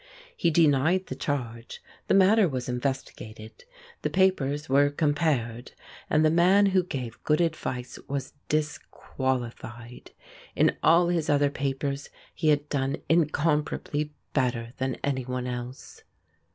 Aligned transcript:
He 0.35 0.49
denied 0.49 1.05
the 1.05 1.15
charge, 1.15 1.79
the 2.07 2.15
matter 2.15 2.49
was 2.49 2.67
investigated, 2.67 3.65
the 4.01 4.09
papers 4.09 4.67
were 4.67 4.89
compared, 4.89 5.73
and 6.09 6.25
the 6.25 6.31
man 6.31 6.65
who 6.65 6.81
gave 6.81 7.23
good 7.23 7.39
advice 7.39 7.99
was 8.07 8.33
disqualified. 8.49 10.09
In 10.55 10.75
all 10.81 11.09
his 11.09 11.29
other 11.29 11.51
papers 11.51 12.09
he 12.33 12.47
had 12.47 12.67
done 12.69 12.97
incomparably 13.09 14.11
better 14.33 14.73
than 14.77 14.97
anyone 15.03 15.45
else. 15.45 16.01